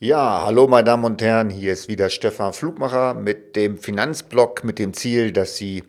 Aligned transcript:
Ja, 0.00 0.42
hallo 0.44 0.68
meine 0.68 0.84
Damen 0.84 1.04
und 1.04 1.20
Herren, 1.20 1.50
hier 1.50 1.72
ist 1.72 1.88
wieder 1.88 2.08
Stefan 2.08 2.52
Flugmacher 2.52 3.14
mit 3.14 3.56
dem 3.56 3.78
Finanzblock 3.78 4.62
mit 4.62 4.78
dem 4.78 4.94
Ziel, 4.94 5.32
dass 5.32 5.56
Sie 5.56 5.82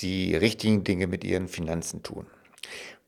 die 0.00 0.36
richtigen 0.36 0.84
Dinge 0.84 1.06
mit 1.06 1.24
Ihren 1.24 1.48
Finanzen 1.48 2.02
tun. 2.02 2.26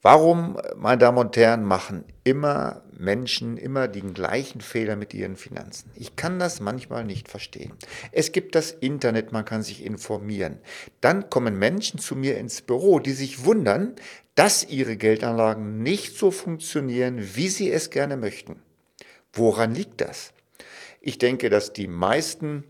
Warum, 0.00 0.56
meine 0.76 0.96
Damen 0.96 1.18
und 1.18 1.36
Herren, 1.36 1.62
machen 1.62 2.06
immer 2.24 2.80
Menschen 2.96 3.58
immer 3.58 3.86
den 3.86 4.14
gleichen 4.14 4.62
Fehler 4.62 4.96
mit 4.96 5.12
ihren 5.12 5.36
Finanzen? 5.36 5.90
Ich 5.94 6.16
kann 6.16 6.38
das 6.38 6.58
manchmal 6.58 7.04
nicht 7.04 7.28
verstehen. 7.28 7.74
Es 8.10 8.32
gibt 8.32 8.54
das 8.54 8.70
Internet, 8.72 9.30
man 9.30 9.44
kann 9.44 9.62
sich 9.62 9.84
informieren. 9.84 10.58
Dann 11.02 11.28
kommen 11.28 11.58
Menschen 11.58 11.98
zu 11.98 12.16
mir 12.16 12.38
ins 12.38 12.62
Büro, 12.62 12.98
die 12.98 13.12
sich 13.12 13.44
wundern, 13.44 13.94
dass 14.36 14.66
ihre 14.66 14.96
Geldanlagen 14.96 15.82
nicht 15.82 16.16
so 16.16 16.30
funktionieren, 16.30 17.18
wie 17.34 17.48
sie 17.48 17.70
es 17.70 17.90
gerne 17.90 18.16
möchten. 18.16 18.62
Woran 19.34 19.74
liegt 19.74 20.00
das? 20.00 20.32
Ich 21.00 21.18
denke, 21.18 21.50
dass 21.50 21.72
die 21.72 21.88
meisten 21.88 22.64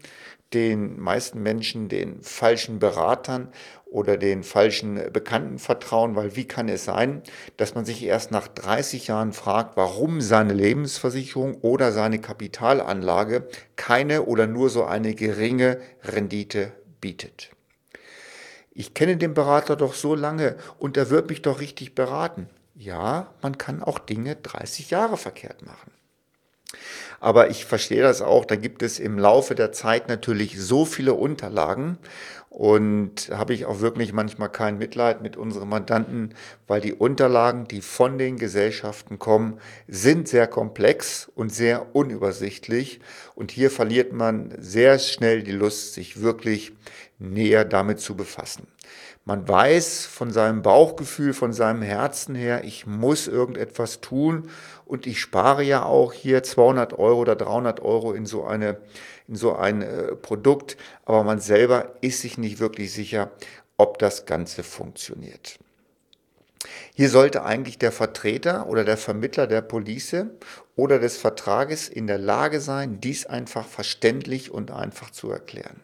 den 0.55 1.01
meisten 1.01 1.43
Menschen 1.43 1.89
den 1.89 2.23
falschen 2.23 2.79
Beratern 2.79 3.49
oder 3.87 4.17
den 4.17 4.43
falschen 4.43 5.13
Bekannten 5.13 5.59
vertrauen, 5.59 6.17
weil 6.17 6.37
wie 6.37 6.47
kann 6.47 6.69
es 6.69 6.85
sein, 6.85 7.23
dass 7.57 7.75
man 7.75 7.85
sich 7.85 8.03
erst 8.05 8.31
nach 8.31 8.49
30 8.49 9.09
Jahren 9.09 9.33
fragt, 9.33 9.77
warum 9.77 10.21
seine 10.21 10.53
Lebensversicherung 10.53 11.57
oder 11.57 11.93
seine 11.93 12.21
Kapitalanlage 12.21 13.49
keine 13.77 14.25
oder 14.25 14.47
nur 14.47 14.71
so 14.71 14.85
eine 14.85 15.15
geringe 15.15 15.81
Rendite 16.03 16.73
bietet. 17.01 17.51
Ich 18.73 18.95
kenne 18.95 19.17
den 19.17 19.35
Berater 19.35 19.77
doch 19.77 19.95
so 19.95 20.15
lange 20.15 20.57
und 20.79 20.97
er 20.97 21.11
wird 21.11 21.29
mich 21.29 21.43
doch 21.43 21.61
richtig 21.61 21.95
beraten. 21.95 22.49
Ja, 22.75 23.33
man 23.43 23.59
kann 23.59 23.83
auch 23.83 24.01
Dinge 24.01 24.35
30 24.35 24.91
Jahre 24.91 25.17
verkehrt 25.17 25.65
machen. 25.65 25.93
Aber 27.21 27.51
ich 27.51 27.65
verstehe 27.65 28.03
das 28.03 28.23
auch, 28.23 28.45
da 28.45 28.57
gibt 28.57 28.83
es 28.83 28.99
im 28.99 29.19
Laufe 29.19 29.55
der 29.55 29.73
Zeit 29.73 30.09
natürlich 30.09 30.61
so 30.61 30.85
viele 30.85 31.15
Unterlagen 31.15 31.99
und 32.55 33.31
habe 33.33 33.53
ich 33.53 33.67
auch 33.67 33.81
wirklich 33.81 34.13
manchmal 34.13 34.49
kein 34.49 34.79
Mitleid 34.79 35.23
mit 35.23 35.37
unseren 35.37 35.69
Mandanten, 35.69 36.35
weil 36.69 36.81
die 36.81 36.93
Unterlagen, 36.93 37.67
die 37.67 37.81
von 37.81 38.17
den 38.17 38.37
Gesellschaften 38.37 39.19
kommen, 39.19 39.59
sind 39.89 40.29
sehr 40.29 40.47
komplex 40.47 41.29
und 41.35 41.53
sehr 41.53 41.97
unübersichtlich. 41.97 43.01
Und 43.35 43.51
hier 43.51 43.73
verliert 43.73 44.13
man 44.13 44.55
sehr 44.57 45.01
schnell 45.01 45.43
die 45.43 45.51
Lust, 45.51 45.95
sich 45.95 46.21
wirklich 46.21 46.73
näher 47.19 47.65
damit 47.65 47.99
zu 47.99 48.15
befassen. 48.15 48.69
Man 49.27 49.49
weiß 49.49 50.05
von 50.05 50.31
seinem 50.31 50.61
Bauchgefühl, 50.61 51.33
von 51.33 51.55
seinem 51.55 51.81
Herzen 51.81 52.35
her, 52.35 52.65
ich 52.65 52.87
muss 52.87 53.27
irgendetwas 53.27 54.03
tun 54.03 54.51
und 54.85 55.07
ich 55.07 55.19
spare 55.19 55.63
ja 55.63 55.83
auch 55.83 56.13
hier 56.13 56.43
200 56.43 56.99
Euro 56.99 57.21
oder 57.21 57.35
300 57.35 57.81
Euro 57.81 58.13
in 58.13 58.27
so 58.27 58.45
eine, 58.45 58.77
in 59.27 59.37
so 59.37 59.57
ein 59.57 59.81
äh, 59.81 60.15
Produkt, 60.15 60.77
aber 61.07 61.25
man 61.25 61.41
selber 61.41 61.95
ist 62.03 62.21
sich 62.21 62.37
nicht 62.37 62.61
wirklich 62.61 62.93
sicher, 62.93 63.31
ob 63.79 63.99
das 63.99 64.27
Ganze 64.27 64.63
funktioniert. 64.63 65.59
Hier 66.95 67.09
sollte 67.09 67.45
eigentlich 67.45 67.79
der 67.79 67.93
Vertreter 67.93 68.67
oder 68.67 68.85
der 68.85 68.99
Vermittler 68.99 69.47
der 69.47 69.63
Police 69.63 70.27
oder 70.77 70.99
des 70.99 71.17
Vertrages 71.17 71.89
in 71.89 72.07
der 72.07 72.19
Lage 72.19 72.61
sein, 72.61 73.01
dies 73.01 73.25
einfach 73.25 73.67
verständlich 73.67 74.51
und 74.51 74.71
einfach 74.71 75.11
zu 75.11 75.31
erklären. 75.31 75.81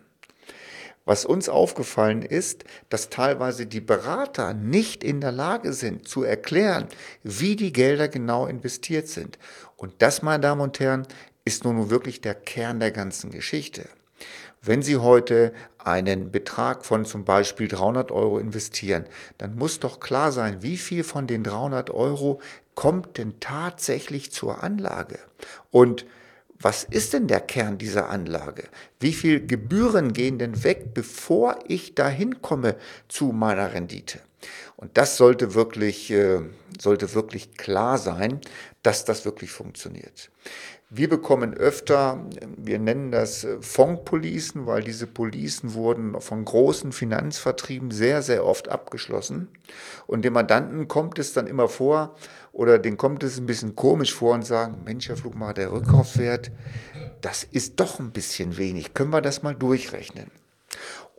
Was 1.04 1.24
uns 1.24 1.48
aufgefallen 1.48 2.22
ist, 2.22 2.64
dass 2.88 3.08
teilweise 3.08 3.66
die 3.66 3.80
Berater 3.80 4.54
nicht 4.54 5.02
in 5.02 5.20
der 5.20 5.32
Lage 5.32 5.72
sind 5.72 6.06
zu 6.06 6.22
erklären, 6.22 6.86
wie 7.22 7.56
die 7.56 7.72
Gelder 7.72 8.08
genau 8.08 8.46
investiert 8.46 9.08
sind. 9.08 9.38
Und 9.76 9.94
das, 9.98 10.22
meine 10.22 10.42
Damen 10.42 10.60
und 10.60 10.78
Herren, 10.78 11.06
ist 11.44 11.64
nun 11.64 11.90
wirklich 11.90 12.20
der 12.20 12.34
Kern 12.34 12.80
der 12.80 12.90
ganzen 12.90 13.30
Geschichte. 13.30 13.88
Wenn 14.62 14.82
Sie 14.82 14.98
heute 14.98 15.54
einen 15.78 16.30
Betrag 16.30 16.84
von 16.84 17.06
zum 17.06 17.24
Beispiel 17.24 17.66
300 17.66 18.12
Euro 18.12 18.38
investieren, 18.38 19.06
dann 19.38 19.56
muss 19.56 19.80
doch 19.80 20.00
klar 20.00 20.32
sein, 20.32 20.62
wie 20.62 20.76
viel 20.76 21.02
von 21.02 21.26
den 21.26 21.42
300 21.42 21.88
Euro 21.91 22.41
kommt 22.75 23.16
denn 23.16 23.41
tatsächlich 23.41 24.32
zur 24.32 24.62
Anlage. 24.62 25.19
Und 25.70 26.04
was 26.60 26.84
ist 26.84 27.15
denn 27.15 27.26
der 27.26 27.41
Kern 27.41 27.78
dieser 27.78 28.10
Anlage? 28.10 28.65
Wie 28.98 29.12
viel 29.12 29.47
Gebühren 29.47 30.12
gehen 30.12 30.38
denn 30.38 30.62
weg, 30.62 30.93
bevor 30.93 31.59
ich 31.66 31.94
dahin 31.94 32.43
komme 32.43 32.76
zu 33.09 33.32
meiner 33.32 33.72
Rendite? 33.72 34.21
Und 34.76 34.96
das 34.96 35.16
sollte 35.16 35.54
wirklich, 35.54 36.10
äh, 36.10 36.40
sollte 36.80 37.14
wirklich 37.14 37.56
klar 37.56 37.98
sein, 37.98 38.40
dass 38.82 39.04
das 39.04 39.24
wirklich 39.24 39.50
funktioniert. 39.50 40.30
Wir 40.92 41.08
bekommen 41.08 41.54
öfter, 41.54 42.26
wir 42.56 42.80
nennen 42.80 43.12
das 43.12 43.44
äh, 43.44 43.58
Fondspolicen, 43.60 44.66
weil 44.66 44.82
diese 44.82 45.06
Policen 45.06 45.74
wurden 45.74 46.20
von 46.20 46.44
großen 46.44 46.90
Finanzvertrieben 46.90 47.92
sehr, 47.92 48.22
sehr 48.22 48.44
oft 48.44 48.68
abgeschlossen. 48.68 49.48
Und 50.08 50.24
dem 50.24 50.32
Mandanten 50.32 50.88
kommt 50.88 51.20
es 51.20 51.32
dann 51.32 51.46
immer 51.46 51.68
vor, 51.68 52.16
oder 52.52 52.80
denen 52.80 52.96
kommt 52.96 53.22
es 53.22 53.38
ein 53.38 53.46
bisschen 53.46 53.76
komisch 53.76 54.12
vor 54.12 54.34
und 54.34 54.44
sagen, 54.44 54.78
Mensch, 54.84 55.08
Herr 55.08 55.16
Flugmacher, 55.16 55.54
der 55.54 55.72
Rückkaufswert, 55.72 56.50
das 57.20 57.44
ist 57.44 57.78
doch 57.78 58.00
ein 58.00 58.10
bisschen 58.10 58.56
wenig. 58.56 58.92
Können 58.92 59.10
wir 59.10 59.20
das 59.20 59.44
mal 59.44 59.54
durchrechnen? 59.54 60.32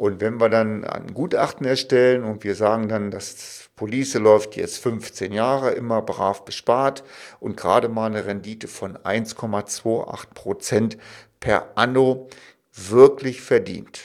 Und 0.01 0.19
wenn 0.19 0.41
wir 0.41 0.49
dann 0.49 0.83
ein 0.83 1.13
Gutachten 1.13 1.63
erstellen 1.63 2.23
und 2.23 2.43
wir 2.43 2.55
sagen 2.55 2.89
dann, 2.89 3.11
das 3.11 3.69
Police 3.75 4.15
läuft 4.15 4.55
jetzt 4.55 4.79
15 4.79 5.31
Jahre 5.31 5.73
immer 5.73 6.01
brav 6.01 6.43
bespart 6.43 7.03
und 7.39 7.55
gerade 7.55 7.87
mal 7.87 8.07
eine 8.07 8.25
Rendite 8.25 8.67
von 8.67 8.97
1,28 8.97 10.33
Prozent 10.33 10.97
per 11.39 11.73
Anno 11.75 12.27
wirklich 12.73 13.43
verdient. 13.43 14.01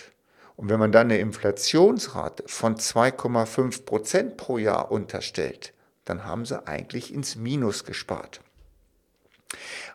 Und 0.56 0.68
wenn 0.68 0.78
man 0.78 0.92
dann 0.92 1.06
eine 1.06 1.18
Inflationsrate 1.18 2.42
von 2.44 2.76
2,5 2.76 3.86
Prozent 3.86 4.36
pro 4.36 4.58
Jahr 4.58 4.92
unterstellt, 4.92 5.72
dann 6.04 6.26
haben 6.26 6.44
sie 6.44 6.66
eigentlich 6.68 7.10
ins 7.10 7.36
Minus 7.36 7.84
gespart. 7.84 8.42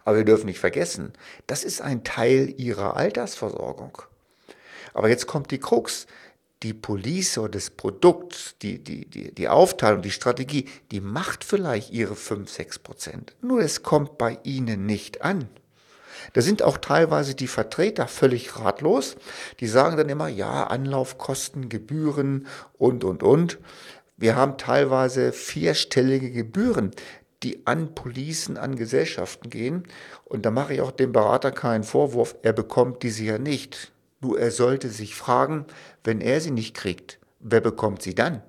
Aber 0.03 0.18
wir 0.18 0.25
dürfen 0.25 0.47
nicht 0.47 0.59
vergessen, 0.59 1.13
das 1.45 1.63
ist 1.63 1.79
ein 1.79 2.03
Teil 2.03 2.56
ihrer 2.57 2.97
Altersversorgung. 2.97 4.01
Aber 4.94 5.09
jetzt 5.09 5.28
kommt 5.28 5.52
die 5.52 5.59
Krux. 5.59 6.08
Die 6.64 6.74
Police 6.75 7.40
oder 7.40 7.50
das 7.50 7.72
Produkt, 7.72 8.62
die, 8.62 8.84
die, 8.84 9.09
die, 9.09 9.34
die 9.34 9.50
Aufteilung, 9.50 10.03
die 10.03 10.12
Strategie, 10.12 10.69
die 10.92 11.02
macht 11.02 11.44
vielleicht 11.44 11.92
ihre 11.92 12.16
5, 12.16 12.47
6 12.52 12.80
Prozent. 12.80 13.34
Nur 13.42 13.62
es 13.62 13.81
kommt 13.81 14.19
bei 14.19 14.38
ihnen 14.44 14.86
nicht 14.86 15.24
an. 15.24 15.50
Da 16.34 16.42
sind 16.42 16.62
auch 16.62 16.78
teilweise 16.78 17.36
die 17.36 17.47
Vertreter 17.47 18.08
völlig 18.08 18.59
ratlos. 18.59 19.16
Die 19.59 19.68
sagen 19.68 19.97
dann 19.97 20.09
immer, 20.09 20.28
ja, 20.28 20.68
Anlaufkosten, 20.68 21.69
Gebühren 21.69 22.48
und, 22.78 23.03
und, 23.03 23.24
und. 23.24 23.59
Wir 24.18 24.36
haben 24.36 24.58
teilweise 24.58 25.31
vierstellige 25.31 26.31
Gebühren, 26.31 26.92
die 27.44 27.66
an 27.66 27.96
Policen, 27.96 28.58
an 28.58 28.75
Gesellschaften 28.75 29.50
gehen. 29.50 29.88
Und 30.25 30.46
da 30.46 30.52
mache 30.52 30.75
ich 30.75 30.81
auch 30.81 30.92
dem 30.92 31.12
Berater 31.12 31.52
keinen 31.52 31.84
Vorwurf, 31.84 32.36
er 32.44 32.53
bekommt 32.53 33.03
diese 33.03 33.24
ja 33.24 33.38
nicht. 33.38 33.92
Nur 34.21 34.39
er 34.39 34.51
sollte 34.51 34.89
sich 34.89 35.15
fragen, 35.15 35.65
wenn 36.03 36.21
er 36.21 36.39
sie 36.39 36.51
nicht 36.51 36.75
kriegt, 36.75 37.19
wer 37.39 37.61
bekommt 37.61 38.01
sie 38.01 38.15
dann? 38.15 38.41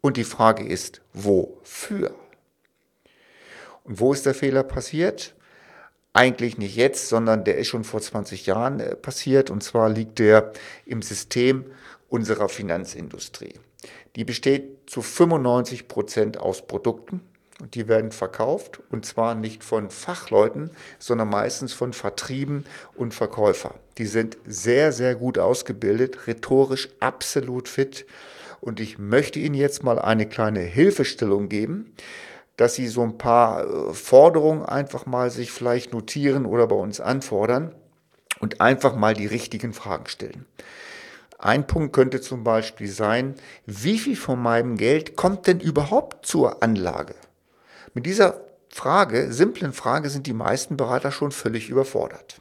Und 0.00 0.16
die 0.16 0.24
Frage 0.24 0.66
ist, 0.66 1.00
wofür? 1.12 2.14
Und 3.84 4.00
wo 4.00 4.12
ist 4.12 4.26
der 4.26 4.34
Fehler 4.34 4.62
passiert? 4.62 5.34
Eigentlich 6.14 6.58
nicht 6.58 6.76
jetzt, 6.76 7.08
sondern 7.08 7.44
der 7.44 7.58
ist 7.58 7.68
schon 7.68 7.84
vor 7.84 8.00
20 8.00 8.46
Jahren 8.46 8.80
äh, 8.80 8.96
passiert. 8.96 9.50
Und 9.50 9.62
zwar 9.62 9.88
liegt 9.88 10.18
der 10.18 10.52
im 10.84 11.02
System 11.02 11.66
unserer 12.08 12.48
Finanzindustrie. 12.48 13.54
Die 14.16 14.24
besteht 14.24 14.90
zu 14.90 15.02
95 15.02 15.88
Prozent 15.88 16.38
aus 16.38 16.66
Produkten 16.66 17.22
und 17.62 17.76
die 17.76 17.86
werden 17.86 18.10
verkauft 18.10 18.80
und 18.90 19.06
zwar 19.06 19.36
nicht 19.36 19.62
von 19.62 19.88
Fachleuten, 19.88 20.72
sondern 20.98 21.30
meistens 21.30 21.72
von 21.72 21.92
Vertrieben 21.92 22.64
und 22.96 23.14
Verkäufer. 23.14 23.76
Die 23.98 24.06
sind 24.06 24.36
sehr, 24.44 24.90
sehr 24.90 25.14
gut 25.14 25.38
ausgebildet, 25.38 26.26
rhetorisch 26.26 26.88
absolut 26.98 27.68
fit 27.68 28.04
und 28.60 28.80
ich 28.80 28.98
möchte 28.98 29.38
Ihnen 29.38 29.54
jetzt 29.54 29.84
mal 29.84 30.00
eine 30.00 30.26
kleine 30.26 30.58
Hilfestellung 30.58 31.48
geben, 31.48 31.94
dass 32.56 32.74
Sie 32.74 32.88
so 32.88 33.02
ein 33.02 33.16
paar 33.16 33.64
äh, 33.64 33.94
Forderungen 33.94 34.64
einfach 34.64 35.06
mal 35.06 35.30
sich 35.30 35.52
vielleicht 35.52 35.92
notieren 35.92 36.46
oder 36.46 36.66
bei 36.66 36.76
uns 36.76 37.00
anfordern 37.00 37.72
und 38.40 38.60
einfach 38.60 38.96
mal 38.96 39.14
die 39.14 39.26
richtigen 39.26 39.72
Fragen 39.72 40.06
stellen. 40.06 40.46
Ein 41.38 41.68
Punkt 41.68 41.92
könnte 41.92 42.20
zum 42.20 42.42
Beispiel 42.42 42.88
sein, 42.88 43.36
wie 43.66 43.98
viel 43.98 44.16
von 44.16 44.42
meinem 44.42 44.76
Geld 44.76 45.14
kommt 45.14 45.46
denn 45.46 45.60
überhaupt 45.60 46.26
zur 46.26 46.60
Anlage? 46.62 47.14
Mit 47.94 48.06
dieser 48.06 48.40
Frage, 48.68 49.32
simplen 49.32 49.72
Frage, 49.72 50.08
sind 50.08 50.26
die 50.26 50.32
meisten 50.32 50.76
Berater 50.76 51.12
schon 51.12 51.30
völlig 51.30 51.68
überfordert. 51.68 52.40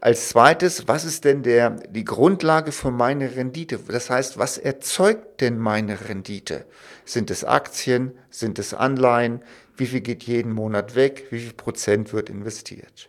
Als 0.00 0.28
zweites, 0.28 0.86
was 0.86 1.04
ist 1.04 1.24
denn 1.24 1.42
der, 1.42 1.70
die 1.70 2.04
Grundlage 2.04 2.70
für 2.70 2.92
meine 2.92 3.34
Rendite? 3.34 3.80
Das 3.88 4.10
heißt, 4.10 4.38
was 4.38 4.56
erzeugt 4.56 5.40
denn 5.40 5.58
meine 5.58 6.08
Rendite? 6.08 6.66
Sind 7.04 7.30
es 7.30 7.44
Aktien? 7.44 8.12
Sind 8.30 8.60
es 8.60 8.74
Anleihen? 8.74 9.42
Wie 9.76 9.86
viel 9.86 10.00
geht 10.00 10.22
jeden 10.22 10.52
Monat 10.52 10.94
weg? 10.94 11.26
Wie 11.30 11.40
viel 11.40 11.52
Prozent 11.52 12.12
wird 12.12 12.30
investiert? 12.30 13.08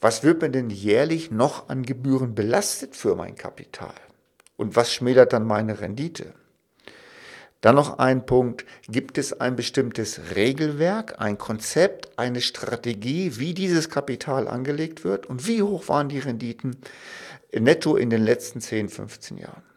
Was 0.00 0.22
wird 0.22 0.40
mir 0.40 0.50
denn 0.50 0.70
jährlich 0.70 1.30
noch 1.30 1.68
an 1.68 1.82
Gebühren 1.82 2.34
belastet 2.34 2.96
für 2.96 3.14
mein 3.14 3.34
Kapital? 3.34 3.94
Und 4.56 4.76
was 4.76 4.92
schmälert 4.92 5.32
dann 5.32 5.46
meine 5.46 5.80
Rendite? 5.80 6.32
Dann 7.60 7.74
noch 7.74 7.98
ein 7.98 8.24
Punkt, 8.24 8.64
gibt 8.88 9.18
es 9.18 9.40
ein 9.40 9.56
bestimmtes 9.56 10.20
Regelwerk, 10.36 11.20
ein 11.20 11.38
Konzept, 11.38 12.16
eine 12.16 12.40
Strategie, 12.40 13.38
wie 13.38 13.52
dieses 13.52 13.90
Kapital 13.90 14.46
angelegt 14.46 15.02
wird 15.02 15.26
und 15.26 15.48
wie 15.48 15.62
hoch 15.62 15.88
waren 15.88 16.08
die 16.08 16.20
Renditen 16.20 16.76
netto 17.52 17.96
in 17.96 18.10
den 18.10 18.22
letzten 18.22 18.60
10, 18.60 18.88
15 18.88 19.38
Jahren? 19.38 19.67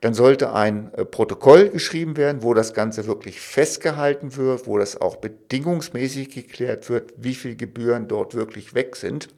Dann 0.00 0.14
sollte 0.14 0.52
ein 0.52 0.92
äh, 0.94 1.04
Protokoll 1.04 1.70
geschrieben 1.70 2.16
werden, 2.16 2.42
wo 2.42 2.54
das 2.54 2.74
Ganze 2.74 3.06
wirklich 3.06 3.40
festgehalten 3.40 4.36
wird, 4.36 4.66
wo 4.66 4.78
das 4.78 5.00
auch 5.00 5.16
bedingungsmäßig 5.16 6.30
geklärt 6.30 6.88
wird, 6.88 7.12
wie 7.16 7.34
viel 7.34 7.56
Gebühren 7.56 8.08
dort 8.08 8.34
wirklich 8.34 8.74
weg 8.74 8.96
sind. 8.96 9.28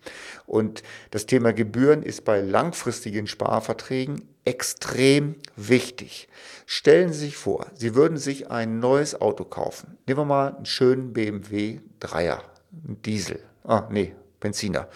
Und 0.47 0.83
das 1.11 1.27
Thema 1.27 1.53
Gebühren 1.53 2.03
ist 2.03 2.25
bei 2.25 2.41
langfristigen 2.41 3.27
Sparverträgen 3.27 4.23
extrem 4.45 5.37
wichtig. 5.57 6.29
Stellen 6.67 7.13
Sie 7.13 7.27
sich 7.27 7.37
vor, 7.37 7.67
Sie 7.75 7.95
würden 7.95 8.17
sich 8.17 8.51
ein 8.51 8.81
neues 8.81 9.21
Auto 9.21 9.45
kaufen. 9.45 9.99
Nehmen 10.07 10.21
wir 10.21 10.25
mal 10.25 10.55
einen 10.57 10.67
schönen 10.67 11.13
BMW 11.13 11.81
3er, 12.01 12.41
einen 12.87 13.03
Diesel. 13.03 13.41
Ah, 13.65 13.89
nee, 13.91 14.15
Benziner. 14.41 14.89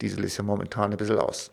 Diesel 0.00 0.24
ist 0.24 0.36
ja 0.36 0.42
momentan 0.42 0.90
ein 0.90 0.96
bisschen 0.96 1.18
aus. 1.18 1.52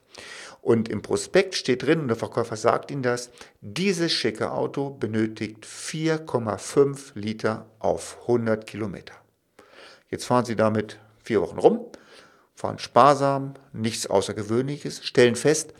Und 0.62 0.90
im 0.90 1.02
Prospekt 1.02 1.56
steht 1.56 1.84
drin, 1.84 2.02
und 2.02 2.08
der 2.10 2.18
Verkäufer 2.18 2.58
sagt 2.58 2.92
Ihnen 2.92 3.04
das, 3.04 3.30
dieses 3.62 4.12
schicke 4.12 4.52
Auto 4.52 4.90
benötigt 4.90 5.66
4,5 5.66 7.12
Liter 7.16 7.68
auf 7.80 8.18
100 8.24 8.68
Kilometer. 8.68 9.14
Jetzt 10.10 10.26
fahren 10.26 10.46
Sie 10.46 10.56
damit 10.56 11.00
vier 11.24 11.42
Wochen 11.42 11.60
rum, 11.60 11.86
fahren 12.56 12.80
sparsam, 12.80 13.54
nichts 13.74 14.08
Außergewöhnliches, 14.08 15.06
stellen 15.06 15.36
fest, 15.36 15.74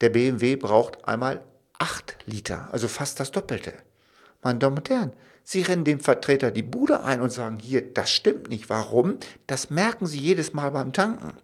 der 0.00 0.10
BMW 0.10 0.56
braucht 0.56 1.06
einmal 1.06 1.42
8 1.78 2.18
Liter, 2.26 2.68
also 2.72 2.88
fast 2.88 3.20
das 3.20 3.30
Doppelte. 3.30 3.72
Meine 4.42 4.58
Damen 4.58 4.78
und 4.78 4.90
Herren, 4.90 5.12
Sie 5.48 5.62
rennen 5.62 5.84
dem 5.84 6.00
Vertreter 6.00 6.50
die 6.50 6.64
Bude 6.64 7.04
ein 7.04 7.20
und 7.20 7.30
sagen, 7.30 7.60
hier, 7.60 7.80
das 7.80 8.10
stimmt 8.10 8.48
nicht. 8.48 8.68
Warum? 8.68 9.18
Das 9.46 9.70
merken 9.70 10.06
Sie 10.06 10.18
jedes 10.18 10.54
Mal 10.54 10.72
beim 10.72 10.92
Tanken. 10.92 11.34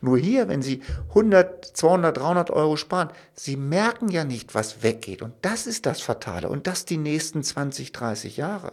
Nur 0.00 0.18
hier, 0.18 0.48
wenn 0.48 0.60
Sie 0.60 0.82
100, 1.10 1.64
200, 1.64 2.16
300 2.16 2.50
Euro 2.50 2.76
sparen, 2.76 3.10
Sie 3.32 3.54
merken 3.56 4.08
ja 4.08 4.24
nicht, 4.24 4.56
was 4.56 4.82
weggeht. 4.82 5.22
Und 5.22 5.34
das 5.42 5.68
ist 5.68 5.86
das 5.86 6.00
Fatale. 6.00 6.48
Und 6.48 6.66
das 6.66 6.84
die 6.84 6.96
nächsten 6.96 7.44
20, 7.44 7.92
30 7.92 8.38
Jahre. 8.38 8.72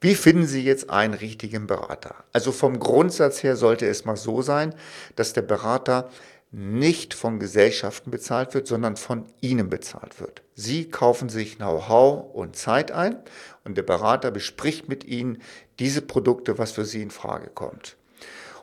Wie 0.00 0.14
finden 0.14 0.46
Sie 0.46 0.62
jetzt 0.62 0.88
einen 0.88 1.14
richtigen 1.14 1.66
Berater? 1.66 2.14
Also 2.32 2.52
vom 2.52 2.78
Grundsatz 2.78 3.42
her 3.42 3.56
sollte 3.56 3.88
es 3.88 4.04
mal 4.04 4.16
so 4.16 4.42
sein, 4.42 4.76
dass 5.16 5.32
der 5.32 5.42
Berater 5.42 6.08
nicht 6.50 7.12
von 7.12 7.38
Gesellschaften 7.38 8.10
bezahlt 8.10 8.54
wird, 8.54 8.66
sondern 8.66 8.96
von 8.96 9.26
Ihnen 9.40 9.68
bezahlt 9.68 10.20
wird. 10.20 10.42
Sie 10.54 10.88
kaufen 10.88 11.28
sich 11.28 11.56
Know-how 11.56 12.34
und 12.34 12.56
Zeit 12.56 12.90
ein 12.90 13.18
und 13.64 13.76
der 13.76 13.82
Berater 13.82 14.30
bespricht 14.30 14.88
mit 14.88 15.04
Ihnen 15.04 15.42
diese 15.78 16.00
Produkte, 16.00 16.58
was 16.58 16.72
für 16.72 16.84
Sie 16.84 17.02
in 17.02 17.10
Frage 17.10 17.48
kommt. 17.48 17.96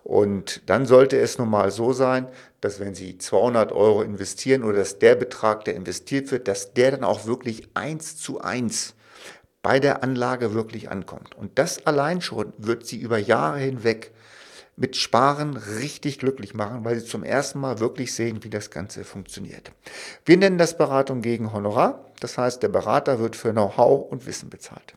Und 0.04 0.62
dann 0.68 0.86
sollte 0.86 1.18
es 1.18 1.38
nun 1.38 1.50
mal 1.50 1.72
so 1.72 1.92
sein, 1.94 2.28
dass 2.62 2.80
wenn 2.80 2.94
Sie 2.94 3.18
200 3.18 3.72
Euro 3.72 4.02
investieren 4.02 4.64
oder 4.64 4.78
dass 4.78 5.00
der 5.00 5.16
Betrag, 5.16 5.66
der 5.66 5.76
investiert 5.76 6.32
wird, 6.32 6.48
dass 6.48 6.74
der 6.74 6.92
dann 6.92 7.04
auch 7.04 7.26
wirklich 7.26 7.70
eins 7.74 8.18
zu 8.18 8.40
eins 8.40 8.94
bei 9.64 9.80
der 9.80 10.04
Anlage 10.04 10.54
wirklich 10.54 10.92
ankommt. 10.92 11.36
Und 11.36 11.58
das 11.58 11.88
allein 11.88 12.22
schon 12.22 12.54
wird 12.60 12.86
Sie 12.86 12.98
über 12.98 13.18
Jahre 13.18 13.58
hinweg 13.58 14.12
mit 14.78 14.96
Sparen 14.96 15.56
richtig 15.56 16.20
glücklich 16.20 16.54
machen, 16.54 16.84
weil 16.84 17.00
sie 17.00 17.06
zum 17.06 17.24
ersten 17.24 17.60
Mal 17.60 17.80
wirklich 17.80 18.14
sehen, 18.14 18.44
wie 18.44 18.50
das 18.50 18.72
Ganze 18.72 19.04
funktioniert. 19.04 19.72
Wir 20.26 20.38
nennen 20.38 20.58
das 20.58 20.78
Beratung 20.78 21.22
gegen 21.22 21.54
Honorar. 21.54 22.06
Das 22.20 22.38
heißt, 22.38 22.62
der 22.62 22.70
Berater 22.70 23.20
wird 23.20 23.36
für 23.36 23.52
Know-how 23.52 24.12
und 24.12 24.26
Wissen 24.26 24.50
bezahlt. 24.50 24.96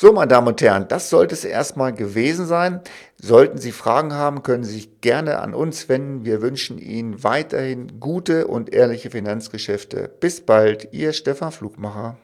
So, 0.00 0.12
meine 0.12 0.28
Damen 0.28 0.46
und 0.46 0.62
Herren, 0.62 0.86
das 0.86 1.10
sollte 1.10 1.34
es 1.34 1.44
erstmal 1.44 1.92
gewesen 1.92 2.46
sein. 2.46 2.82
Sollten 3.20 3.58
Sie 3.58 3.72
Fragen 3.72 4.14
haben, 4.14 4.44
können 4.44 4.62
Sie 4.62 4.74
sich 4.74 5.00
gerne 5.00 5.40
an 5.40 5.54
uns 5.54 5.88
wenden. 5.88 6.24
Wir 6.24 6.40
wünschen 6.40 6.78
Ihnen 6.78 7.24
weiterhin 7.24 7.98
gute 7.98 8.46
und 8.46 8.72
ehrliche 8.72 9.10
Finanzgeschäfte. 9.10 10.08
Bis 10.20 10.40
bald, 10.40 10.92
Ihr 10.92 11.12
Stefan 11.12 11.50
Flugmacher. 11.50 12.16